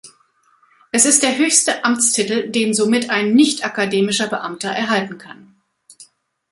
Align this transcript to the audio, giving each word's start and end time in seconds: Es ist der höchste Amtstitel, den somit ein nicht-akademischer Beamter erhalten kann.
Es 0.91 1.05
ist 1.05 1.21
der 1.21 1.37
höchste 1.37 1.85
Amtstitel, 1.85 2.49
den 2.49 2.73
somit 2.73 3.11
ein 3.11 3.35
nicht-akademischer 3.35 4.27
Beamter 4.29 4.71
erhalten 4.71 5.19
kann. 5.19 5.53